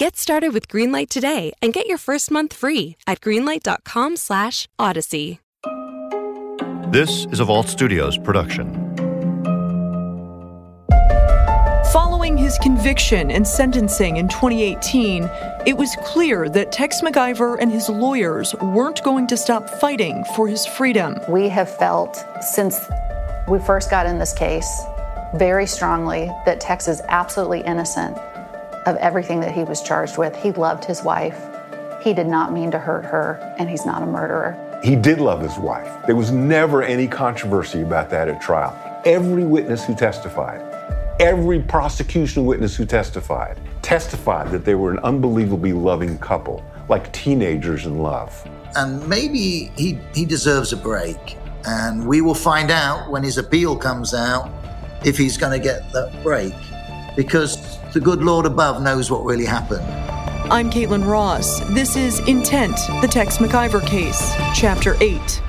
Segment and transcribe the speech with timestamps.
[0.00, 5.40] Get started with Greenlight today and get your first month free at greenlight.com/odyssey.
[6.90, 8.72] This is a Vault Studios production.
[11.92, 15.28] Following his conviction and sentencing in 2018,
[15.66, 20.48] it was clear that Tex McIver and his lawyers weren't going to stop fighting for
[20.48, 21.14] his freedom.
[21.28, 22.24] We have felt
[22.54, 22.80] since
[23.50, 24.82] we first got in this case
[25.34, 28.16] very strongly that Tex is absolutely innocent
[28.86, 30.34] of everything that he was charged with.
[30.36, 31.48] He loved his wife.
[32.02, 34.56] He did not mean to hurt her, and he's not a murderer.
[34.82, 36.06] He did love his wife.
[36.06, 38.76] There was never any controversy about that at trial.
[39.04, 40.70] Every witness who testified
[41.20, 47.84] Every prosecution witness who testified testified that they were an unbelievably loving couple, like teenagers
[47.84, 48.42] in love.
[48.74, 51.36] And maybe he, he deserves a break.
[51.66, 54.50] And we will find out when his appeal comes out
[55.04, 56.54] if he's going to get that break.
[57.16, 59.84] Because the good Lord above knows what really happened.
[60.52, 61.60] I'm Caitlin Ross.
[61.70, 65.42] This is Intent, the Tex McIver case, Chapter 8.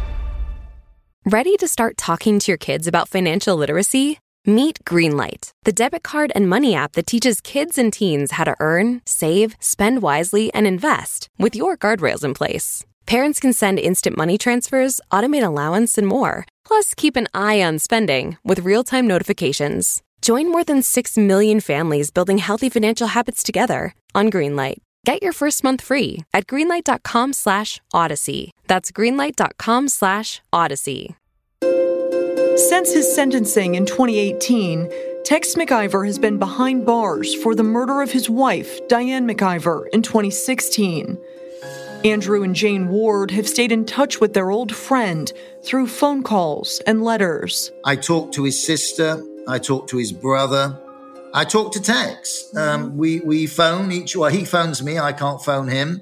[1.26, 4.20] Ready to start talking to your kids about financial literacy?
[4.46, 8.56] Meet Greenlight, the debit card and money app that teaches kids and teens how to
[8.60, 12.84] earn, save, spend wisely, and invest with your guardrails in place.
[13.06, 16.46] Parents can send instant money transfers, automate allowance, and more.
[16.66, 20.02] Plus, keep an eye on spending with real time notifications.
[20.22, 24.78] Join more than 6 million families building healthy financial habits together on Greenlight.
[25.04, 28.52] Get your first month free at greenlight.com slash odyssey.
[28.68, 31.16] That's greenlight.com slash odyssey.
[32.56, 34.92] Since his sentencing in 2018,
[35.24, 40.04] Tex McIver has been behind bars for the murder of his wife, Diane McIver, in
[40.04, 41.18] 2016.
[42.04, 45.32] Andrew and Jane Ward have stayed in touch with their old friend
[45.64, 47.72] through phone calls and letters.
[47.86, 50.78] I talked to his sister, I talk to his brother,
[51.34, 52.54] I talk to Tex.
[52.56, 56.02] Um, we, we phone each, well, he phones me, I can't phone him,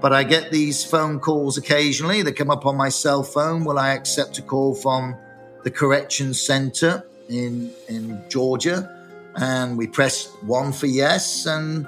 [0.00, 2.22] but I get these phone calls occasionally.
[2.22, 3.64] They come up on my cell phone.
[3.64, 5.16] Will I accept a call from
[5.64, 8.88] the correction center in in Georgia,
[9.36, 11.86] and we press one for yes, and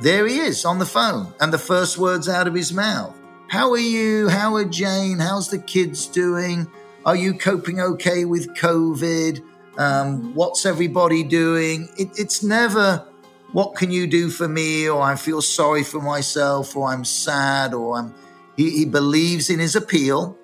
[0.00, 3.14] there he is on the phone, and the first words out of his mouth:
[3.48, 4.28] "How are you?
[4.28, 5.18] How are Jane?
[5.18, 6.66] How's the kids doing?
[7.04, 9.42] Are you coping okay with COVID?
[9.78, 13.06] Um, what's everybody doing?" It, it's never.
[13.52, 14.88] What can you do for me?
[14.88, 18.14] Or I feel sorry for myself, or I'm sad, or I'm.
[18.56, 20.36] He, he believes in his appeal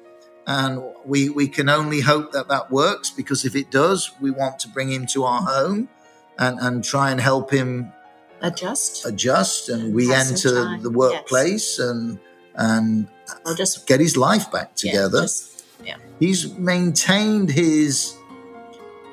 [0.48, 4.58] and we, we can only hope that that works because if it does, we want
[4.60, 5.90] to bring him to our home
[6.38, 7.92] and, and try and help him
[8.40, 9.04] adjust.
[9.04, 11.88] Adjust, and we enter the workplace yes.
[11.88, 12.18] and
[12.54, 13.08] and
[13.56, 15.18] just get his life back together.
[15.18, 15.96] Yeah, just, yeah.
[16.18, 18.16] He's maintained his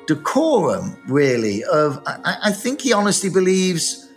[0.08, 1.64] decorum, really.
[1.64, 4.10] Of I, I think he honestly believes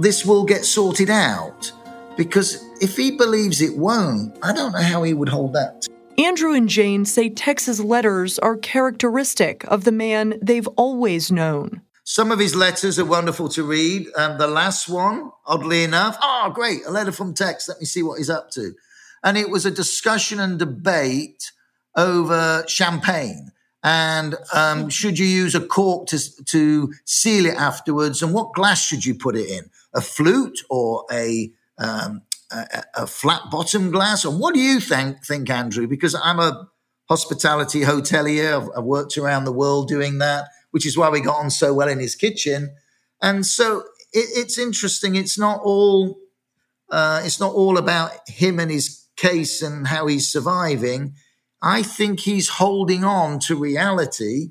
[0.00, 1.72] this will get sorted out
[2.16, 5.86] because if he believes it won't, I don't know how he would hold that.
[6.16, 11.82] Andrew and Jane say Tex's letters are characteristic of the man they've always known.
[12.04, 14.06] Some of his letters are wonderful to read.
[14.16, 17.68] Um, the last one, oddly enough, oh, great, a letter from Tex.
[17.68, 18.74] Let me see what he's up to.
[19.24, 21.50] And it was a discussion and debate
[21.96, 23.52] over champagne.
[23.84, 28.22] And um, should you use a cork to, to seal it afterwards?
[28.22, 29.70] And what glass should you put it in?
[29.92, 34.24] A flute or a um, a, a flat bottom glass?
[34.24, 35.86] And what do you think, think, Andrew?
[35.86, 36.68] Because I'm a
[37.08, 38.62] hospitality hotelier.
[38.62, 41.74] I've, I've worked around the world doing that, which is why we got on so
[41.74, 42.74] well in his kitchen.
[43.20, 43.80] And so
[44.12, 45.14] it, it's interesting.
[45.14, 46.18] It's not all.
[46.90, 51.14] Uh, it's not all about him and his case and how he's surviving.
[51.64, 54.50] I think he's holding on to reality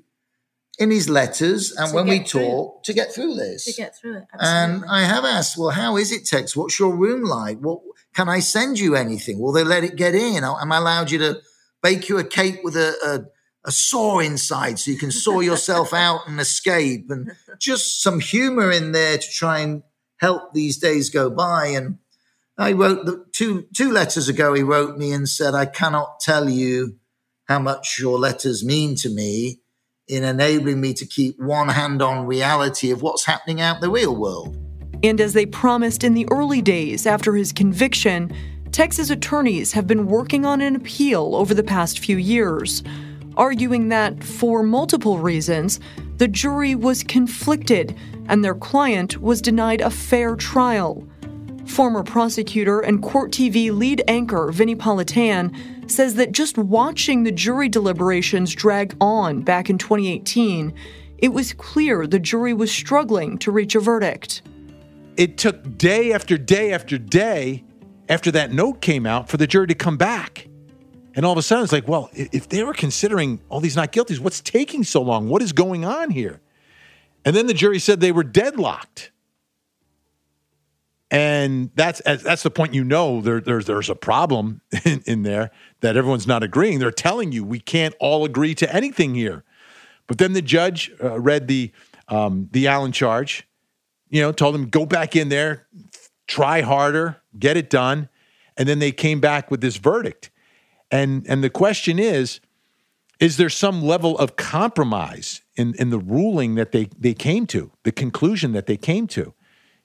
[0.80, 2.42] in his letters and to when we through.
[2.42, 3.66] talk to get through this.
[3.66, 4.24] To get through it.
[4.34, 4.84] Absolutely.
[4.84, 6.56] And I have asked, well, how is it, Tex?
[6.56, 7.60] What's your room like?
[7.60, 7.82] What
[8.16, 9.40] can I send you anything?
[9.40, 10.44] Will they let it get in?
[10.44, 11.42] Am I allowed you to
[11.84, 15.94] bake you a cake with a, a, a saw inside so you can saw yourself
[15.94, 17.12] out and escape?
[17.12, 19.84] And just some humor in there to try and
[20.18, 21.68] help these days go by.
[21.68, 22.00] And
[22.58, 24.56] I wrote the two two letters ago.
[24.56, 27.00] He wrote me and said, "I cannot tell you
[27.48, 29.60] how much your letters mean to me."
[30.08, 33.90] in enabling me to keep one hand on reality of what's happening out in the
[33.90, 34.58] real world.
[35.04, 38.34] And as they promised in the early days after his conviction,
[38.72, 42.84] Tex's attorneys have been working on an appeal over the past few years,
[43.36, 45.80] arguing that, for multiple reasons,
[46.18, 47.96] the jury was conflicted
[48.28, 51.08] and their client was denied a fair trial.
[51.66, 57.70] Former prosecutor and Court TV lead anchor Vinnie Politan says that just watching the jury
[57.70, 60.74] deliberations drag on back in 2018,
[61.20, 64.42] it was clear the jury was struggling to reach a verdict.
[65.16, 67.64] It took day after day after day
[68.10, 70.48] after that note came out for the jury to come back.
[71.16, 73.92] And all of a sudden, it's like, well, if they were considering all these not
[73.92, 75.30] guilties, what's taking so long?
[75.30, 76.42] What is going on here?
[77.24, 79.12] And then the jury said they were deadlocked.
[81.14, 85.52] And that's that's the point you know there, there's there's a problem in, in there
[85.82, 86.80] that everyone's not agreeing.
[86.80, 89.44] They're telling you we can't all agree to anything here.
[90.08, 91.72] But then the judge uh, read the
[92.08, 93.48] um, the Allen charge,
[94.10, 95.68] you know, told them go back in there,
[96.26, 98.10] try harder, get it done,
[98.58, 100.32] and then they came back with this verdict.
[100.90, 102.40] And and the question is,
[103.20, 107.72] is there some level of compromise in, in the ruling that they, they came to,
[107.84, 109.36] the conclusion that they came to?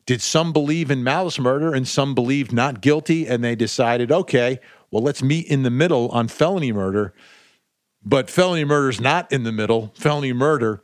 [0.08, 4.58] Did some believe in malice murder and some believed not guilty, and they decided, okay,
[4.90, 7.12] well, let's meet in the middle on felony murder
[8.04, 9.92] but felony murder is not in the middle.
[9.94, 10.82] Felony murder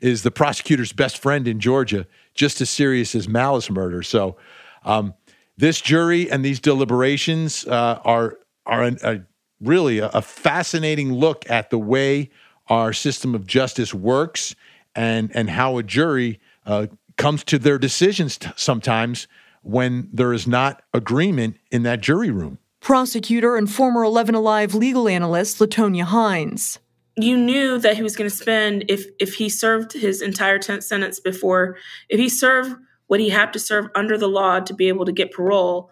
[0.00, 4.02] is the prosecutor's best friend in Georgia, just as serious as malice murder.
[4.02, 4.36] So,
[4.84, 5.14] um,
[5.56, 9.20] this jury and these deliberations uh, are are an, a,
[9.60, 12.30] really a, a, fascinating look at the way
[12.68, 14.54] our system of justice works
[14.94, 16.86] and and how a jury uh,
[17.22, 19.28] comes to their decisions t- sometimes
[19.62, 25.08] when there is not agreement in that jury room prosecutor and former 11 Alive legal
[25.08, 26.80] analyst Latonia Hines.
[27.16, 31.20] You knew that he was going to spend, if, if he served his entire sentence
[31.20, 31.76] before,
[32.08, 32.74] if he served
[33.06, 35.90] what he had to serve under the law to be able to get parole,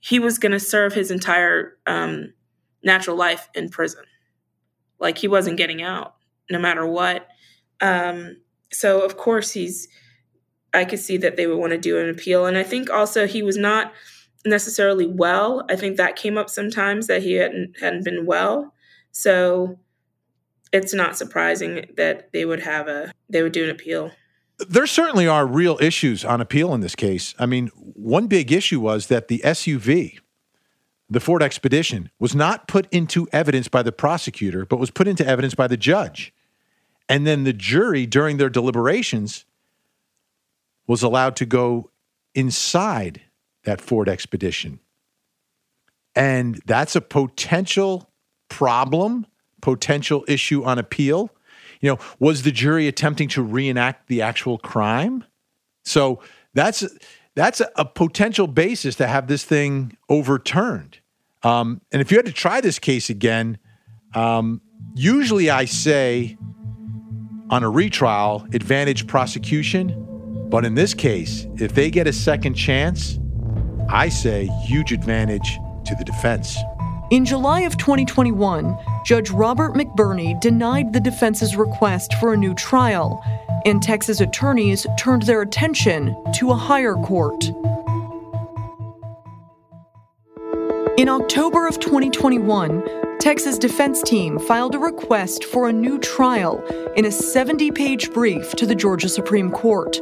[0.00, 2.32] he was going to serve his entire um,
[2.82, 4.04] natural life in prison.
[4.98, 6.16] Like he wasn't getting out
[6.50, 7.28] no matter what.
[7.80, 8.38] Um,
[8.72, 9.86] so, of course, he's,
[10.74, 12.46] I could see that they would want to do an appeal.
[12.46, 13.92] And I think also he was not
[14.44, 15.64] necessarily well.
[15.70, 18.74] I think that came up sometimes that he hadn't hadn't been well.
[19.12, 19.78] So
[20.72, 24.10] it's not surprising that they would have a they would do an appeal.
[24.68, 27.34] There certainly are real issues on appeal in this case.
[27.38, 30.18] I mean, one big issue was that the SUV,
[31.10, 35.26] the Ford Expedition, was not put into evidence by the prosecutor, but was put into
[35.26, 36.32] evidence by the judge.
[37.08, 39.44] And then the jury, during their deliberations,
[40.86, 41.90] was allowed to go
[42.34, 43.22] inside
[43.64, 44.80] that Ford Expedition.
[46.14, 48.10] And that's a potential
[48.48, 49.26] problem,
[49.60, 51.30] potential issue on appeal.
[51.80, 55.24] You know, was the jury attempting to reenact the actual crime?
[55.84, 56.20] So
[56.54, 56.84] that's
[57.34, 60.98] that's a, potential basis to have this thing overturned.
[61.42, 63.58] Um, and if you had to try this case again,
[64.14, 64.60] um,
[64.94, 66.38] usually I say
[67.50, 70.13] on a retrial, advantage prosecution.
[70.54, 73.18] But in this case, if they get a second chance,
[73.88, 76.56] I say huge advantage to the defense.
[77.10, 83.20] In July of 2021, Judge Robert McBurney denied the defense's request for a new trial,
[83.66, 87.46] and Tex's attorneys turned their attention to a higher court.
[90.96, 97.06] In October of 2021, Tex's defense team filed a request for a new trial in
[97.06, 99.98] a 70 page brief to the Georgia Supreme Court.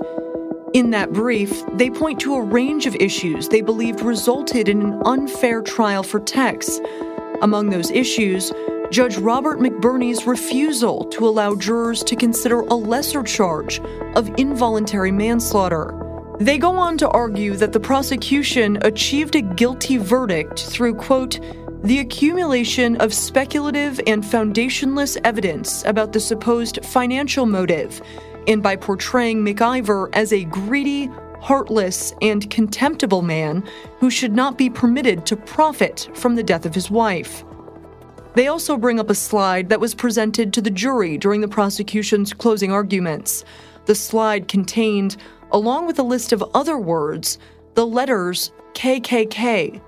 [0.73, 5.03] In that brief, they point to a range of issues they believed resulted in an
[5.05, 6.81] unfair trial for Tex.
[7.43, 8.51] Among those issues,
[8.91, 13.81] Judge Robert McBurney's refusal to allow jurors to consider a lesser charge
[14.17, 15.95] of involuntary manslaughter.
[16.41, 21.39] They go on to argue that the prosecution achieved a guilty verdict through, quote,
[21.85, 28.01] the accumulation of speculative and foundationless evidence about the supposed financial motive
[28.47, 33.65] and by portraying McIver as a greedy, heartless, and contemptible man
[33.99, 37.45] who should not be permitted to profit from the death of his wife.
[38.35, 42.33] They also bring up a slide that was presented to the jury during the prosecution's
[42.33, 43.45] closing arguments.
[43.85, 45.17] The slide contained,
[45.51, 47.39] along with a list of other words,
[47.75, 49.81] the letters KKK.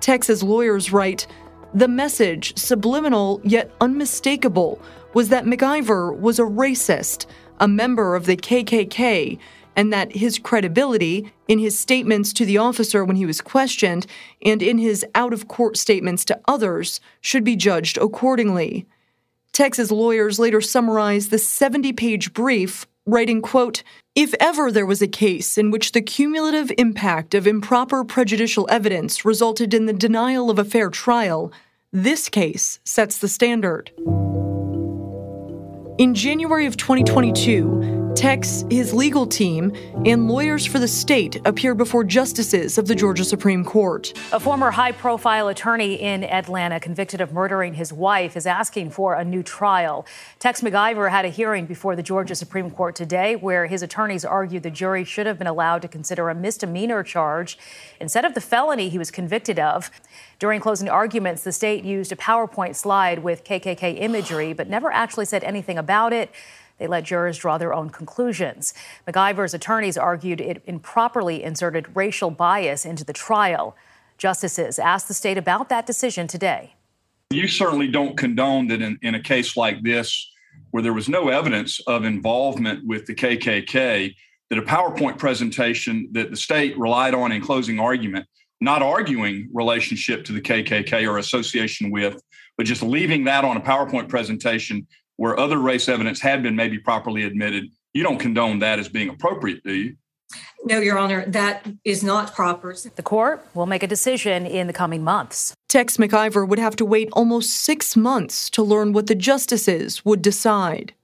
[0.00, 1.26] Tex's lawyers write
[1.74, 4.80] The message, subliminal yet unmistakable,
[5.14, 7.26] was that McIver was a racist
[7.58, 9.38] a member of the KKK,
[9.76, 14.06] and that his credibility in his statements to the officer when he was questioned
[14.42, 18.86] and in his out of court statements to others should be judged accordingly.
[19.52, 23.82] Tex's lawyers later summarized the 70 page brief writing, quote,
[24.14, 29.24] if ever there was a case in which the cumulative impact of improper prejudicial evidence
[29.24, 31.52] resulted in the denial of a fair trial,
[31.92, 33.92] this case sets the standard.
[35.98, 39.70] In January of 2022, Tex, his legal team,
[40.06, 44.14] and lawyers for the state appeared before justices of the Georgia Supreme Court.
[44.32, 49.12] A former high profile attorney in Atlanta convicted of murdering his wife is asking for
[49.12, 50.06] a new trial.
[50.38, 54.62] Tex McIver had a hearing before the Georgia Supreme Court today where his attorneys argued
[54.62, 57.58] the jury should have been allowed to consider a misdemeanor charge
[58.00, 59.90] instead of the felony he was convicted of.
[60.38, 65.26] During closing arguments, the state used a PowerPoint slide with KKK imagery, but never actually
[65.26, 66.30] said anything about it.
[66.78, 68.74] They let jurors draw their own conclusions.
[69.06, 73.76] McIver's attorneys argued it improperly inserted racial bias into the trial.
[74.18, 76.74] Justices asked the state about that decision today.
[77.30, 80.30] You certainly don't condone that in, in a case like this,
[80.70, 84.14] where there was no evidence of involvement with the KKK,
[84.48, 88.26] that a PowerPoint presentation that the state relied on in closing argument
[88.60, 92.22] not arguing relationship to the KKK or association with,
[92.56, 94.86] but just leaving that on a PowerPoint presentation
[95.16, 97.64] where other race evidence had been maybe properly admitted.
[97.94, 99.96] You don't condone that as being appropriate, do you?
[100.64, 102.74] No, Your Honor, that is not proper.
[102.96, 105.54] The court will make a decision in the coming months.
[105.68, 110.22] Tex McIver would have to wait almost six months to learn what the justices would
[110.22, 110.94] decide.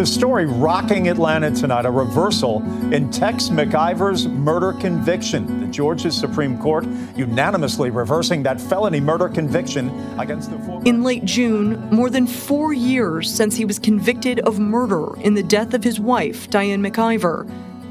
[0.00, 5.60] The story rocking Atlanta tonight a reversal in Tex McIver's murder conviction.
[5.60, 6.86] The Georgia Supreme Court
[7.18, 10.82] unanimously reversing that felony murder conviction against the former.
[10.86, 15.42] In late June, more than four years since he was convicted of murder in the
[15.42, 17.46] death of his wife, Diane McIver,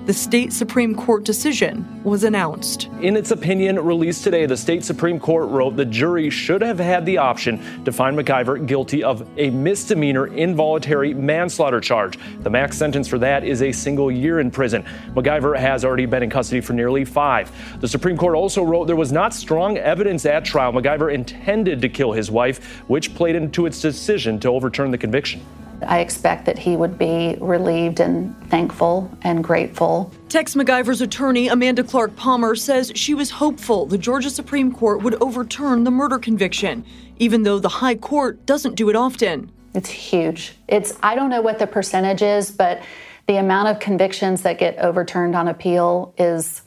[0.06, 2.90] the state Supreme Court decision was announced.
[3.02, 7.06] In its opinion released today, the state Supreme Court wrote the jury should have had
[7.06, 12.18] the option to find McIver guilty of a misdemeanor involuntary manslaughter charge.
[12.40, 14.84] The max sentence for that is a single year in prison.
[15.14, 17.52] McIver has already been in custody for nearly five.
[17.80, 21.90] The Supreme Court also wrote there was not strong evidence at trial McIver intended to
[21.90, 25.46] kill his wife, which played into its decision to overturn the conviction.
[25.88, 30.12] I expect that he would be relieved and thankful and grateful.
[30.30, 35.22] Tex McIver's attorney, Amanda Clark Palmer, says she was hopeful the Georgia Supreme Court would
[35.22, 36.86] overturn the murder conviction,
[37.18, 39.52] even though the High Court doesn't do it often.
[39.74, 40.54] It's huge.
[40.68, 42.82] It's I don't know what the percentage is, but
[43.28, 46.64] the amount of convictions that get overturned on appeal is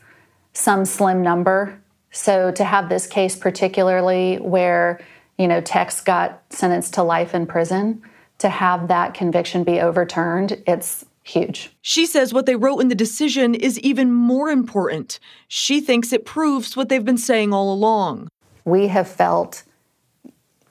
[0.53, 1.81] some slim number.
[2.13, 5.01] So to have this case particularly where,
[5.39, 8.03] you know, Tex got sentenced to life in prison,
[8.43, 11.71] to have that conviction be overturned, it's huge.
[11.81, 15.21] She says what they wrote in the decision is even more important.
[15.47, 18.29] She thinks it proves what they've been saying all along.
[18.65, 19.63] We have felt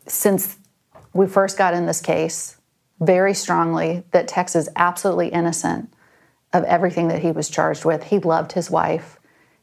[0.06, 0.58] since
[1.14, 2.58] we first got in this case
[3.00, 5.94] very strongly that Tex is absolutely innocent
[6.52, 8.04] of everything that he was charged with.
[8.04, 9.18] He loved his wife.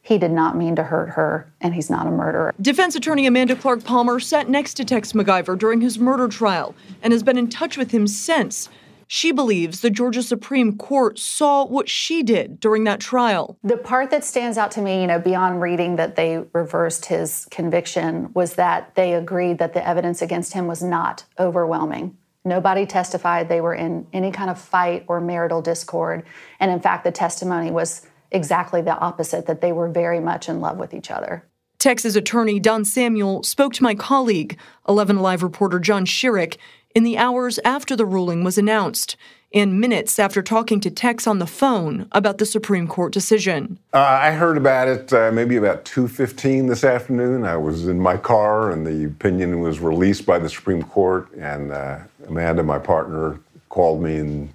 [0.08, 2.54] He did not mean to hurt her, and he's not a murderer.
[2.62, 7.12] Defense attorney Amanda Clark Palmer sat next to Tex McIver during his murder trial and
[7.12, 8.70] has been in touch with him since.
[9.06, 13.58] She believes the Georgia Supreme Court saw what she did during that trial.
[13.62, 17.46] The part that stands out to me, you know, beyond reading that they reversed his
[17.50, 22.16] conviction, was that they agreed that the evidence against him was not overwhelming.
[22.46, 26.24] Nobody testified they were in any kind of fight or marital discord.
[26.60, 30.60] And in fact, the testimony was exactly the opposite, that they were very much in
[30.60, 31.44] love with each other.
[31.78, 34.58] Tex's attorney Don Samuel spoke to my colleague,
[34.88, 36.56] 11 Alive reporter Jon Shirek,
[36.94, 39.16] in the hours after the ruling was announced
[39.54, 43.78] and minutes after talking to Tex on the phone about the Supreme Court decision.
[43.94, 47.44] Uh, I heard about it uh, maybe about 2.15 this afternoon.
[47.44, 51.72] I was in my car and the opinion was released by the Supreme Court and
[51.72, 54.52] uh, Amanda, my partner, called me and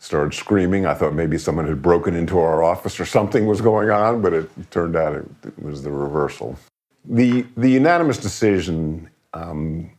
[0.00, 0.86] started screaming.
[0.86, 4.32] I thought maybe someone had broken into our office or something was going on, but
[4.32, 6.58] it turned out it, it was the reversal.
[7.04, 9.90] The, the unanimous decision, um,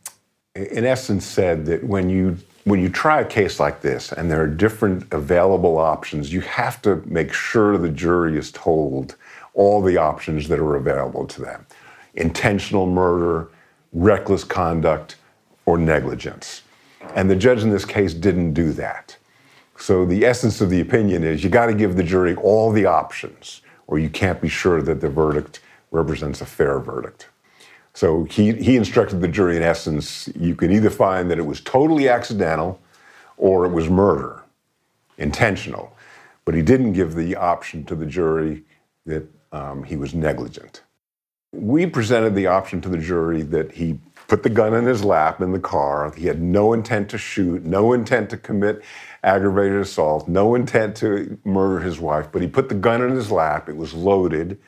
[0.54, 4.40] in essence, said that when you when you try a case like this and there
[4.40, 9.16] are different available options, you have to make sure the jury is told
[9.54, 11.66] all the options that are available to them
[12.14, 13.48] intentional murder,
[13.92, 15.16] reckless conduct,
[15.64, 16.62] or negligence.
[17.14, 19.16] And the judge in this case didn't do that.
[19.82, 22.86] So the essence of the opinion is you got to give the jury all the
[22.86, 25.58] options, or you can't be sure that the verdict
[25.90, 27.28] represents a fair verdict.
[27.92, 31.60] So he, he instructed the jury, in essence, you can either find that it was
[31.60, 32.80] totally accidental
[33.36, 34.44] or it was murder,
[35.18, 35.96] intentional.
[36.44, 38.62] But he didn't give the option to the jury
[39.04, 40.82] that um, he was negligent.
[41.50, 43.98] We presented the option to the jury that he
[44.28, 46.12] put the gun in his lap in the car.
[46.16, 48.82] He had no intent to shoot, no intent to commit
[49.24, 53.30] aggravated assault, no intent to murder his wife, but he put the gun in his
[53.30, 53.68] lap.
[53.68, 54.58] It was loaded.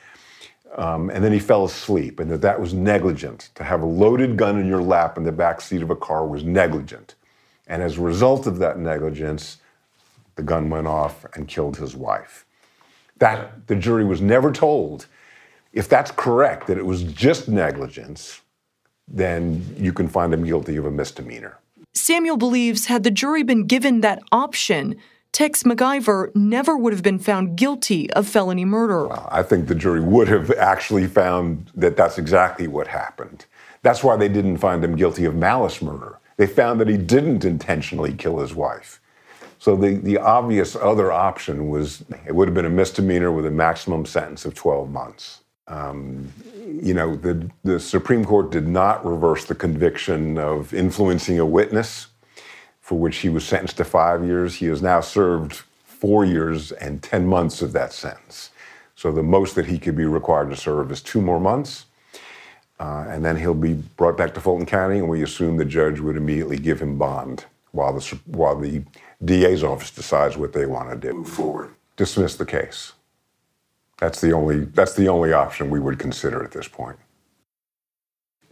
[0.76, 3.50] Um, and then he fell asleep, and that that was negligent.
[3.54, 6.26] To have a loaded gun in your lap in the back seat of a car
[6.26, 7.14] was negligent.
[7.66, 9.58] And as a result of that negligence,
[10.34, 12.44] the gun went off and killed his wife.
[13.18, 15.06] That the jury was never told.
[15.72, 18.40] If that's correct, that it was just negligence,
[19.08, 21.58] then you can find him guilty of a misdemeanor.
[21.92, 24.96] Samuel believes had the jury been given that option,
[25.34, 29.08] Tex McIver never would have been found guilty of felony murder.
[29.32, 33.44] I think the jury would have actually found that that's exactly what happened.
[33.82, 36.20] That's why they didn't find him guilty of malice murder.
[36.36, 39.00] They found that he didn't intentionally kill his wife.
[39.58, 43.50] So the, the obvious other option was it would have been a misdemeanor with a
[43.50, 45.40] maximum sentence of 12 months.
[45.66, 46.32] Um,
[46.64, 52.08] you know, the, the Supreme Court did not reverse the conviction of influencing a witness
[52.80, 54.56] for which he was sentenced to five years.
[54.56, 58.50] He has now served four years and 10 months of that sentence.
[58.94, 61.86] So the most that he could be required to serve is two more months.
[62.78, 66.00] Uh, and then he'll be brought back to Fulton County, and we assume the judge
[66.00, 68.82] would immediately give him bond while the, while the
[69.24, 71.14] DA's office decides what they want to do.
[71.14, 71.74] Move forward.
[71.96, 72.92] Dismiss the case.
[74.04, 76.98] That's the only, that's the only option we would consider at this point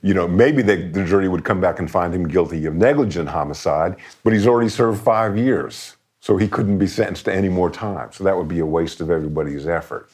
[0.03, 3.97] you know, maybe the jury would come back and find him guilty of negligent homicide,
[4.25, 8.11] but he's already served five years, so he couldn't be sentenced to any more time.
[8.13, 10.11] So that would be a waste of everybody's effort.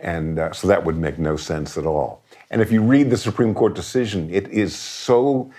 [0.00, 2.24] And uh, so that would make no sense at all.
[2.50, 5.52] And if you read the Supreme Court decision, it is so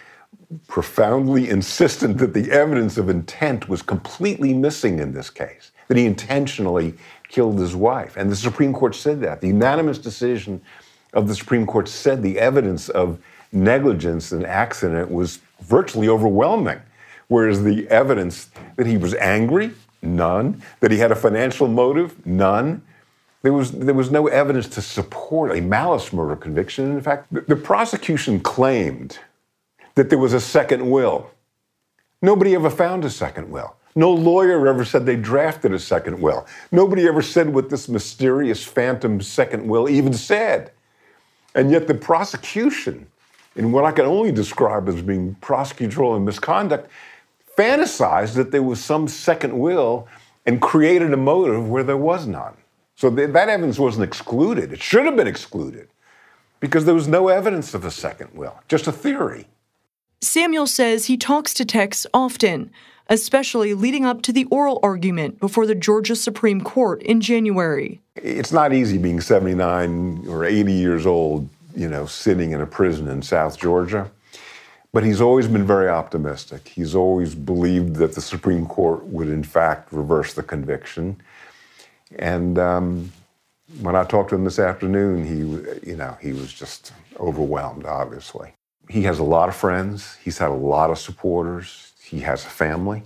[0.68, 6.06] profoundly insistent that the evidence of intent was completely missing in this case, that he
[6.06, 6.96] intentionally
[7.30, 8.18] killed his wife.
[8.18, 9.42] And the Supreme Court said that.
[9.42, 10.62] The unanimous decision
[11.14, 13.20] of the Supreme Court said the evidence of
[13.52, 16.80] negligence and accident was virtually overwhelming.
[17.28, 20.62] Whereas the evidence that he was angry, none.
[20.80, 22.82] That he had a financial motive, none.
[23.42, 26.92] There was, there was no evidence to support a malice murder conviction.
[26.92, 29.20] In fact, the, the prosecution claimed
[29.96, 31.30] that there was a second will.
[32.22, 33.76] Nobody ever found a second will.
[33.98, 36.46] No lawyer ever said they drafted a second will.
[36.72, 40.72] Nobody ever said what this mysterious phantom second will even said.
[41.56, 43.08] And yet the prosecution
[43.58, 46.90] in what I can only describe as being prosecutorial misconduct,
[47.58, 50.08] fantasized that there was some second will
[50.46, 52.56] and created a motive where there was none.
[52.96, 54.72] So th- that evidence wasn't excluded.
[54.72, 55.90] It should have been excluded
[56.60, 59.48] because there was no evidence of a second will, just a theory.
[60.22, 62.72] Samuel says he talks to Tex often,
[63.10, 68.02] especially leading up to the oral argument before the Georgia Supreme Court in January.
[68.16, 73.08] It's not easy being 79 or 80 years old you know, sitting in a prison
[73.08, 74.10] in South Georgia.
[74.92, 76.68] But he's always been very optimistic.
[76.68, 81.22] He's always believed that the Supreme Court would, in fact, reverse the conviction.
[82.18, 83.12] And um,
[83.82, 87.86] when I talked to him this afternoon, he, you know, he was just overwhelmed.
[87.86, 88.54] Obviously,
[88.90, 90.16] he has a lot of friends.
[90.24, 91.87] He's had a lot of supporters.
[92.08, 93.04] He has a family.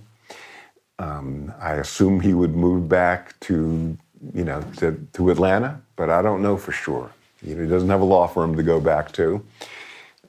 [0.98, 3.98] Um, I assume he would move back to,
[4.32, 7.10] you know, to, to Atlanta, but I don't know for sure.
[7.44, 9.44] He doesn't have a law firm to go back to.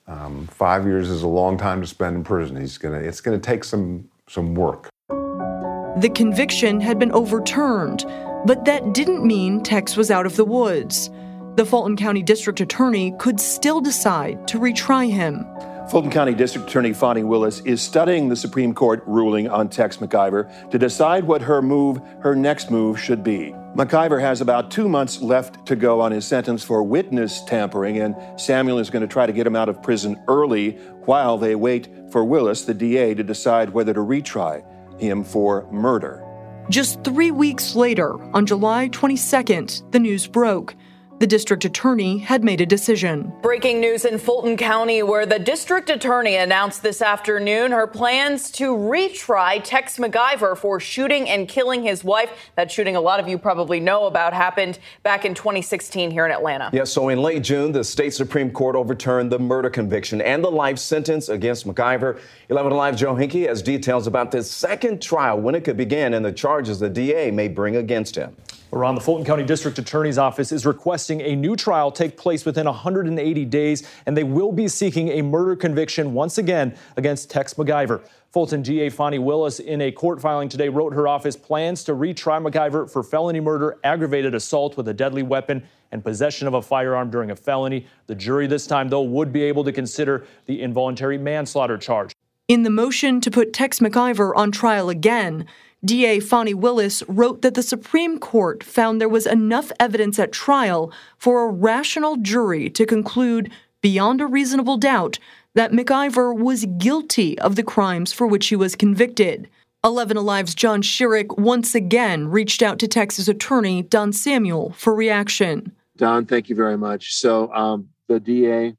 [0.07, 2.59] Um, five years is a long time to spend in prison.
[2.59, 4.89] He's gonna, it's going to take some, some work.
[5.09, 8.03] The conviction had been overturned,
[8.47, 11.11] but that didn't mean Tex was out of the woods.
[11.55, 15.45] The Fulton County District Attorney could still decide to retry him.
[15.89, 20.71] Fulton County District Attorney Fani Willis is studying the Supreme Court ruling on Tex McIver
[20.71, 23.53] to decide what her move, her next move, should be.
[23.75, 28.15] McIver has about two months left to go on his sentence for witness tampering, and
[28.39, 30.71] Samuel is going to try to get him out of prison early
[31.05, 34.63] while they wait for Willis, the DA, to decide whether to retry
[34.99, 36.25] him for murder.
[36.69, 40.75] Just three weeks later, on July 22nd, the news broke
[41.19, 43.31] the district attorney had made a decision.
[43.41, 48.75] Breaking news in Fulton County, where the district attorney announced this afternoon her plans to
[48.75, 52.29] retry Tex McIver for shooting and killing his wife.
[52.57, 56.31] That shooting, a lot of you probably know about, happened back in 2016 here in
[56.31, 56.65] Atlanta.
[56.65, 60.43] Yes, yeah, so in late June, the state Supreme Court overturned the murder conviction and
[60.43, 62.19] the life sentence against McIver.
[62.49, 66.25] 11 Alive Joe Henke has details about this second trial, when it could begin, and
[66.25, 68.35] the charges the DA may bring against him.
[68.73, 72.65] Around the Fulton County District Attorney's Office is requesting a new trial take place within
[72.65, 78.01] 180 days, and they will be seeking a murder conviction once again against Tex McIver.
[78.31, 82.43] Fulton DA Fani Willis, in a court filing today, wrote her office plans to retry
[82.43, 87.11] McIver for felony murder, aggravated assault with a deadly weapon, and possession of a firearm
[87.11, 87.85] during a felony.
[88.07, 92.11] The jury this time, though, would be able to consider the involuntary manslaughter charge.
[92.47, 95.45] In the motion to put Tex McIver on trial again,
[95.85, 100.93] DA Fani Willis wrote that the Supreme Court found there was enough evidence at trial
[101.17, 105.19] for a rational jury to conclude, beyond a reasonable doubt,
[105.55, 109.49] that McIver was guilty of the crimes for which he was convicted.
[109.83, 115.73] 11 Alive's Jon Shirek once again reached out to Tex's attorney Don Samuel for reaction.
[115.97, 117.13] Don, thank you very much.
[117.13, 118.75] So, um, the DA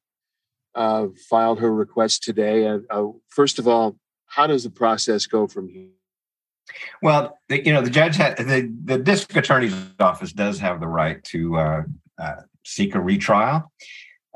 [0.74, 2.66] uh, filed her request today.
[2.66, 5.90] Uh, uh, first of all, how does the process go from here?
[7.02, 11.22] Well, you know, the judge had the, the district attorney's office does have the right
[11.24, 11.82] to uh,
[12.18, 13.70] uh, seek a retrial.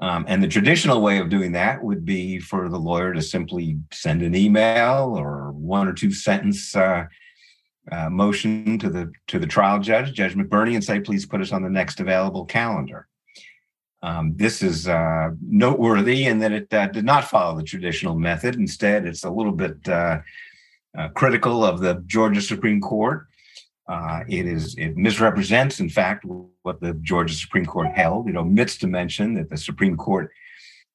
[0.00, 3.78] Um, and the traditional way of doing that would be for the lawyer to simply
[3.92, 7.06] send an email or one or two sentence uh,
[7.90, 11.52] uh, motion to the to the trial judge, Judge McBurney, and say, "Please put us
[11.52, 13.08] on the next available calendar."
[14.02, 18.54] Um, this is uh, noteworthy in that it uh, did not follow the traditional method.
[18.54, 19.88] Instead, it's a little bit
[20.96, 23.26] uh, critical of the Georgia Supreme Court.
[23.88, 26.24] Uh, it is it misrepresents, in fact,
[26.62, 28.28] what the Georgia Supreme Court held.
[28.28, 30.30] It omits to mention that the Supreme Court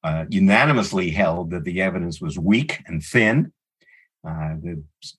[0.04, 3.52] uh, unanimously held that the evidence was weak and thin.
[4.26, 4.54] Uh,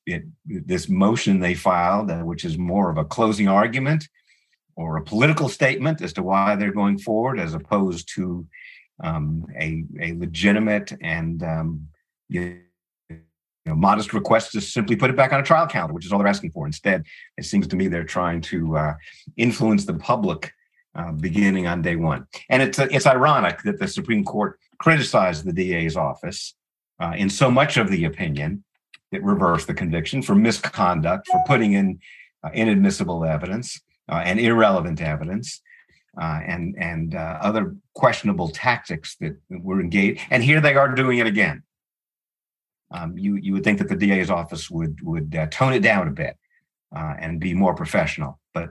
[0.05, 4.07] it, this motion they filed, uh, which is more of a closing argument
[4.75, 8.47] or a political statement as to why they're going forward, as opposed to
[9.03, 11.87] um, a, a legitimate and um,
[12.29, 12.61] you
[13.65, 16.11] you know, modest request to simply put it back on a trial calendar, which is
[16.11, 16.65] all they're asking for.
[16.65, 17.03] Instead,
[17.37, 18.93] it seems to me they're trying to uh,
[19.37, 20.53] influence the public
[20.93, 22.27] uh, beginning on day one.
[22.49, 26.53] And it's uh, it's ironic that the Supreme Court criticized the DA's office
[26.99, 28.63] uh, in so much of the opinion
[29.11, 31.99] that reversed the conviction for misconduct, for putting in
[32.43, 35.61] uh, inadmissible evidence uh, and irrelevant evidence.
[36.17, 41.63] and and other questionable tactics that were engaged, and here they are doing it again
[42.95, 46.07] um, you you would think that the DA's office would would uh, tone it down
[46.07, 46.37] a bit
[46.95, 48.69] uh, and be more professional, but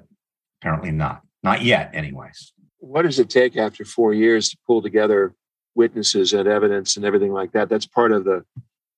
[0.60, 1.22] apparently not.
[1.42, 2.52] Not yet, anyways.
[2.78, 5.34] What does it take after four years to pull together
[5.74, 7.68] witnesses and evidence and everything like that?
[7.68, 8.44] That's part of the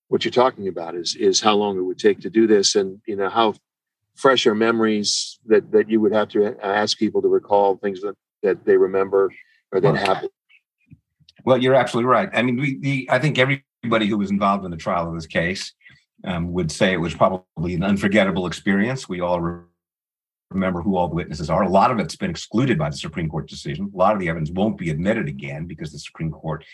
[0.09, 3.01] what you're talking about is is how long it would take to do this, and
[3.07, 3.55] you know how
[4.15, 8.15] fresh are memories that that you would have to ask people to recall things that
[8.43, 9.33] that they remember
[9.73, 10.31] or that well, happened.
[11.45, 12.29] Well, you're absolutely right.
[12.33, 15.15] I mean, we, the, I think every Anybody who was involved in the trial of
[15.15, 15.73] this case
[16.25, 19.09] um, would say it was probably an unforgettable experience.
[19.09, 19.63] We all re-
[20.51, 21.63] remember who all the witnesses are.
[21.63, 23.93] A lot of it's been excluded by the Supreme Court decision.
[23.95, 26.65] A lot of the evidence won't be admitted again because the Supreme Court,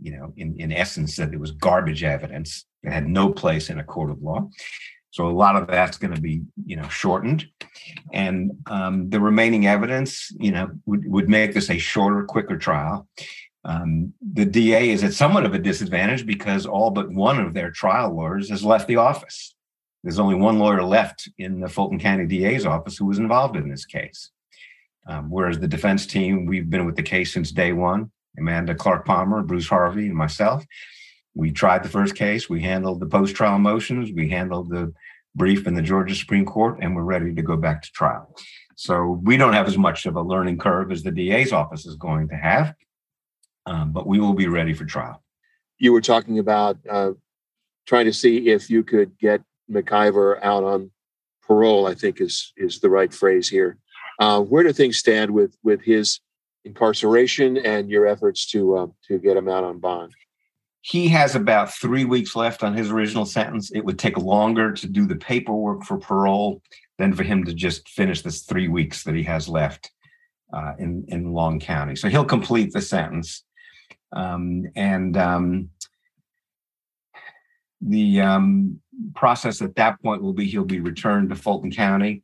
[0.00, 3.78] you know, in, in essence said it was garbage evidence that had no place in
[3.78, 4.48] a court of law.
[5.10, 7.46] So a lot of that's going to be, you know, shortened,
[8.14, 13.06] and um, the remaining evidence, you know, would, would make this a shorter, quicker trial.
[13.64, 17.70] Um, the DA is at somewhat of a disadvantage because all but one of their
[17.70, 19.54] trial lawyers has left the office.
[20.02, 23.68] There's only one lawyer left in the Fulton County DA's office who was involved in
[23.68, 24.30] this case.
[25.06, 29.04] Um, whereas the defense team, we've been with the case since day one Amanda Clark
[29.04, 30.64] Palmer, Bruce Harvey, and myself.
[31.34, 34.92] We tried the first case, we handled the post trial motions, we handled the
[35.34, 38.34] brief in the Georgia Supreme Court, and we're ready to go back to trial.
[38.76, 41.96] So we don't have as much of a learning curve as the DA's office is
[41.96, 42.74] going to have
[43.66, 45.22] um, but we will be ready for trial.
[45.78, 47.12] You were talking about uh,
[47.86, 50.90] trying to see if you could get McIver out on
[51.42, 51.86] parole.
[51.86, 53.78] I think is is the right phrase here.
[54.18, 56.20] Uh, where do things stand with with his
[56.64, 60.12] incarceration and your efforts to uh, to get him out on bond?
[60.82, 63.70] He has about three weeks left on his original sentence.
[63.70, 66.62] It would take longer to do the paperwork for parole
[66.98, 69.90] than for him to just finish this three weeks that he has left
[70.52, 71.96] uh, in in Long County.
[71.96, 73.44] So he'll complete the sentence.
[74.12, 75.70] Um, and um,
[77.80, 78.80] the um,
[79.14, 82.22] process at that point will be he'll be returned to Fulton County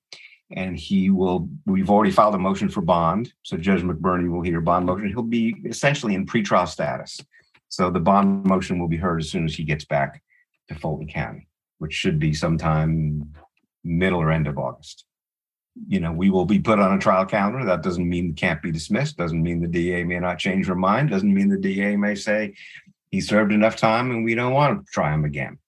[0.51, 3.33] and he will we've already filed a motion for bond.
[3.43, 5.09] So judge mcburney will hear bond motion.
[5.09, 7.21] He'll be essentially in pretrial status.
[7.69, 10.23] So the bond motion will be heard as soon as he gets back
[10.69, 13.33] to fulton county which should be sometime
[13.85, 15.06] middle or end of august
[15.89, 17.65] you know, we will be put on a trial calendar.
[17.65, 19.17] That doesn't mean it can't be dismissed.
[19.17, 21.11] Doesn't mean the DA may not change her mind.
[21.11, 22.55] Doesn't mean the DA may say
[23.11, 25.59] he served enough time and we don't want to try him again.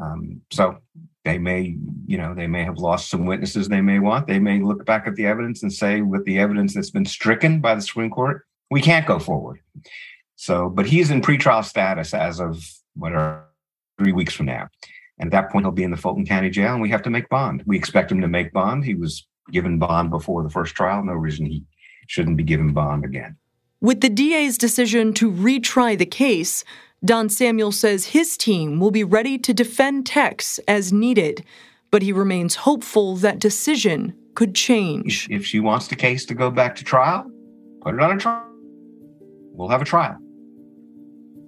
[0.00, 0.78] Um, so
[1.24, 1.76] they may,
[2.06, 4.26] you know, they may have lost some witnesses they may want.
[4.26, 7.60] They may look back at the evidence and say, with the evidence that's been stricken
[7.60, 9.60] by the Supreme Court, we can't go forward.
[10.36, 13.44] So, but he's in pretrial status as of whatever
[13.98, 14.68] three weeks from now.
[15.18, 17.10] And at that point, he'll be in the Fulton County Jail, and we have to
[17.10, 17.62] make bond.
[17.66, 18.86] We expect him to make bond.
[18.86, 21.04] He was given bond before the first trial.
[21.04, 21.64] No reason he
[22.06, 23.36] shouldn't be given bond again.
[23.80, 26.64] With the DA's decision to retry the case,
[27.04, 31.44] Don Samuel says his team will be ready to defend Tex as needed,
[31.90, 35.26] but he remains hopeful that decision could change.
[35.30, 37.30] If she wants the case to go back to trial,
[37.80, 38.46] put it on a trial.
[39.52, 40.18] We'll have a trial.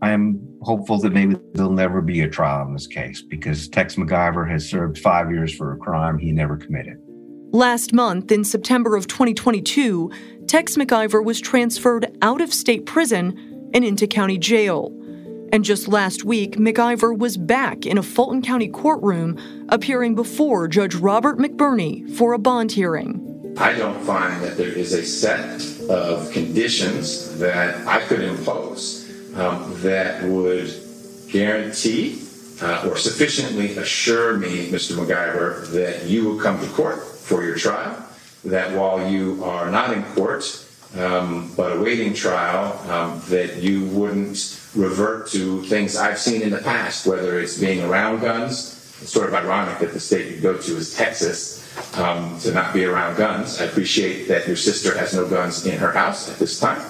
[0.00, 3.96] I am hopeful that maybe there'll never be a trial in this case because Tex
[3.96, 6.96] McIver has served five years for a crime he never committed.
[7.54, 10.10] Last month, in September of 2022,
[10.46, 14.90] Tex McIver was transferred out of state prison and into county jail.
[15.52, 19.38] And just last week, McIver was back in a Fulton County courtroom
[19.68, 23.54] appearing before Judge Robert McBurney for a bond hearing.
[23.58, 25.60] I don't find that there is a set
[25.90, 30.72] of conditions that I could impose um, that would
[31.28, 32.22] guarantee
[32.62, 34.96] uh, or sufficiently assure me, Mr.
[34.96, 37.96] McIver, that you will come to court for your trial,
[38.44, 40.44] that while you are not in court
[40.98, 46.58] um, but awaiting trial, um, that you wouldn't revert to things I've seen in the
[46.58, 48.78] past, whether it's being around guns.
[49.00, 51.64] It's sort of ironic that the state you go to is Texas
[51.96, 53.60] um, to not be around guns.
[53.60, 56.82] I appreciate that your sister has no guns in her house at this time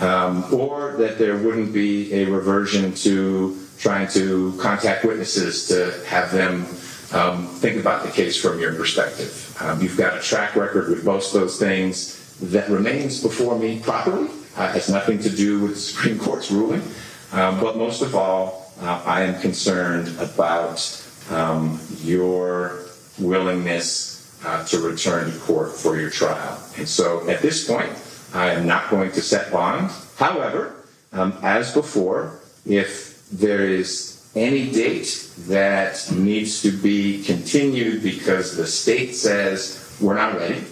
[0.00, 6.30] um, or that there wouldn't be a reversion to trying to contact witnesses to have
[6.30, 6.66] them
[7.12, 9.41] um, think about the case from your perspective.
[9.62, 13.78] Um, you've got a track record with most of those things that remains before me
[13.78, 14.28] properly.
[14.56, 16.82] Uh, has nothing to do with the Supreme Court's ruling.
[17.30, 20.80] Um, but most of all, uh, I am concerned about
[21.30, 22.86] um, your
[23.20, 26.60] willingness uh, to return to court for your trial.
[26.76, 27.92] And so at this point,
[28.34, 29.92] I am not going to set bond.
[30.16, 30.74] However,
[31.12, 38.66] um, as before, if there is any date that needs to be continued because the
[38.66, 40.64] state says we're not ready,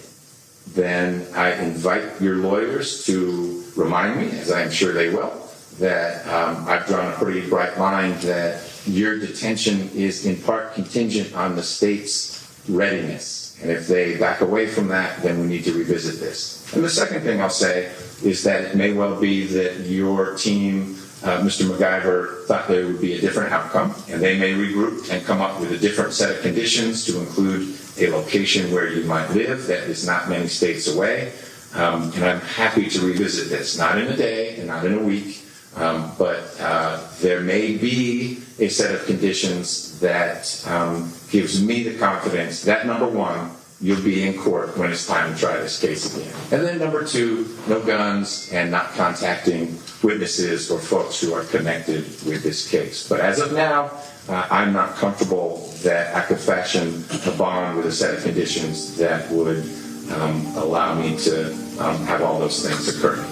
[0.73, 5.33] then I invite your lawyers to remind me, as I'm sure they will,
[5.79, 11.35] that um, I've drawn a pretty bright line that your detention is in part contingent
[11.35, 13.57] on the state's readiness.
[13.61, 16.73] And if they back away from that, then we need to revisit this.
[16.73, 17.91] And the second thing I'll say
[18.23, 21.69] is that it may well be that your team, uh, Mr.
[21.69, 25.59] McIver, thought there would be a different outcome, and they may regroup and come up
[25.59, 29.83] with a different set of conditions to include a location where you might live that
[29.83, 31.31] is not many states away.
[31.73, 35.03] Um, and I'm happy to revisit this, not in a day and not in a
[35.03, 35.43] week,
[35.75, 41.97] um, but uh, there may be a set of conditions that um, gives me the
[41.97, 46.15] confidence that number one, you'll be in court when it's time to try this case
[46.15, 46.33] again.
[46.51, 52.03] And then number two, no guns and not contacting witnesses or folks who are connected
[52.25, 53.07] with this case.
[53.07, 53.91] But as of now,
[54.29, 58.97] uh, I'm not comfortable that I could fashion a bond with a set of conditions
[58.97, 59.63] that would
[60.11, 63.23] um, allow me to um, have all those things occur.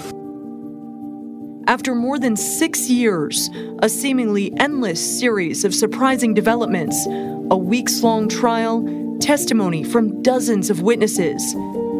[1.66, 3.48] After more than six years,
[3.80, 8.84] a seemingly endless series of surprising developments, a weeks long trial,
[9.20, 11.54] testimony from dozens of witnesses.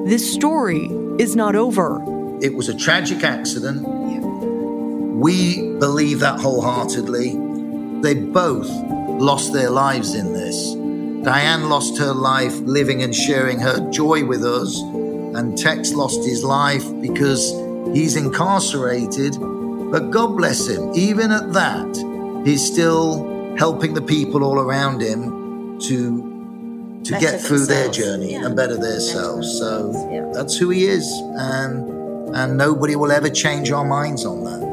[0.07, 0.87] This story
[1.19, 2.03] is not over.
[2.43, 4.00] It was a tragic accident.
[5.21, 7.39] We believe that wholeheartedly.
[8.01, 8.69] They both
[9.21, 10.73] lost their lives in this.
[11.23, 16.43] Diane lost her life living and sharing her joy with us, and Tex lost his
[16.43, 17.53] life because
[17.95, 19.37] he's incarcerated.
[19.93, 25.79] But God bless him, even at that, he's still helping the people all around him
[25.81, 26.31] to
[27.05, 28.47] to better get through their journey yeah.
[28.47, 29.59] and better themselves.
[29.59, 30.31] So yeah.
[30.33, 31.07] that's who he is,
[31.37, 31.91] and
[32.35, 34.70] and nobody will ever change our minds on that.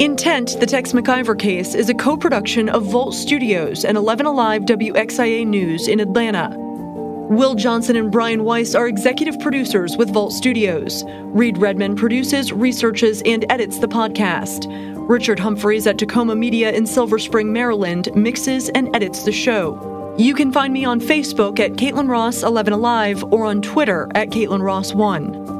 [0.00, 4.62] Intent, the Tex McIver case, is a co production of Vault Studios and 11 Alive
[4.62, 6.54] WXIA News in Atlanta.
[6.56, 11.02] Will Johnson and Brian Weiss are executive producers with Vault Studios.
[11.08, 14.66] Reed Redman produces, researches, and edits the podcast.
[15.08, 20.14] Richard Humphreys at Tacoma Media in Silver Spring, Maryland, mixes and edits the show.
[20.16, 24.28] You can find me on Facebook at Caitlin Ross 11 Alive or on Twitter at
[24.28, 25.57] Caitlin Ross 1.